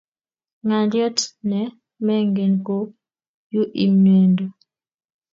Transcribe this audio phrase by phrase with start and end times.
[0.65, 1.19] ngaliot
[1.49, 1.61] ne
[2.05, 2.77] mengen ko
[3.59, 4.45] u imendo